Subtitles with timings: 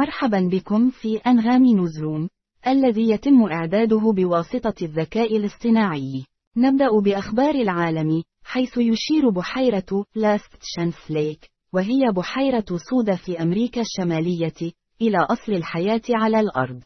[0.00, 2.28] مرحبا بكم في أنغام نوزروم،
[2.66, 6.24] الذي يتم إعداده بواسطة الذكاء الاصطناعي.
[6.56, 14.72] نبدأ بأخبار العالم، حيث يشير بحيرة لاست شانس ليك، وهي بحيرة صودا في أمريكا الشمالية،
[15.02, 16.80] إلى أصل الحياة على الأرض.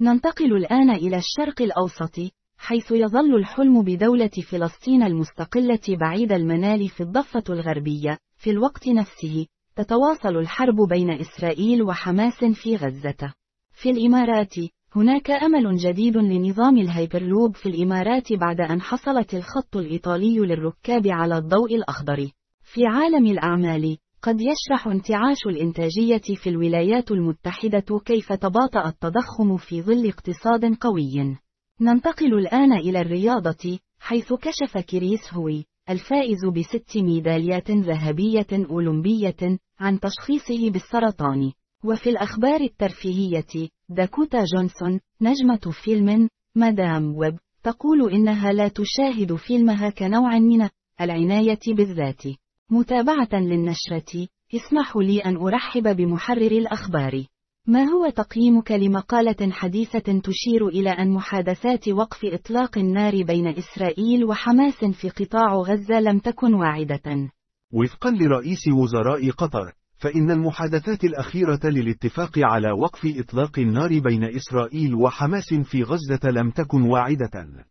[0.00, 2.16] ننتقل الآن إلى الشرق الأوسط،
[2.58, 9.46] حيث يظل الحلم بدولة فلسطين المستقلة بعيد المنال في الضفة الغربية، في الوقت نفسه،
[9.76, 13.34] تتواصل الحرب بين إسرائيل وحماس في غزة.
[13.72, 14.54] في الإمارات،
[14.96, 21.74] هناك أمل جديد لنظام الهيبرلوب في الإمارات بعد أن حصلت الخط الإيطالي للركاب على الضوء
[21.74, 22.30] الأخضر.
[22.62, 30.08] في عالم الأعمال، قد يشرح انتعاش الإنتاجية في الولايات المتحدة كيف تباطأ التضخم في ظل
[30.08, 31.36] اقتصاد قوي.
[31.80, 40.70] ننتقل الآن إلى الرياضة، حيث كشف كريس هوي، الفائز بست ميداليات ذهبية أولمبية، عن تشخيصه
[40.70, 41.52] بالسرطان.
[41.84, 50.38] وفي الأخبار الترفيهية، داكوتا جونسون، نجمة فيلم مدام ويب، تقول إنها لا تشاهد فيلمها كنوع
[50.38, 50.68] من
[51.00, 52.22] العناية بالذات.
[52.70, 57.24] متابعة للنشرة، اسمحوا لي أن أرحب بمحرر الأخبار.
[57.66, 64.84] ما هو تقييمك لمقالة حديثة تشير إلى أن محادثات وقف إطلاق النار بين إسرائيل وحماس
[64.84, 67.30] في قطاع غزة لم تكن واعدة؟
[67.72, 75.54] وفقا لرئيس وزراء قطر، فإن المحادثات الأخيرة للاتفاق على وقف إطلاق النار بين إسرائيل وحماس
[75.54, 77.64] في غزة لم تكن واعدة.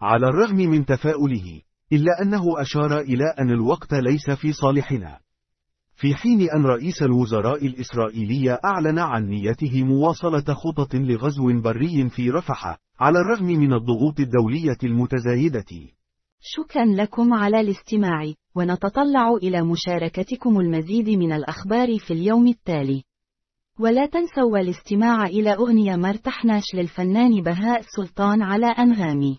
[0.00, 1.60] على الرغم من تفاؤله،
[1.92, 5.25] إلا أنه أشار إلى أن الوقت ليس في صالحنا.
[5.96, 12.78] في حين أن رئيس الوزراء الإسرائيلي أعلن عن نيته مواصلة خطط لغزو بري في رفح،
[13.00, 15.64] على الرغم من الضغوط الدولية المتزايدة.
[16.40, 23.02] شكرا لكم على الاستماع، ونتطلع إلى مشاركتكم المزيد من الأخبار في اليوم التالي.
[23.80, 29.38] ولا تنسوا الاستماع إلى أغنية مرتحناش للفنان بهاء سلطان على أنغامي.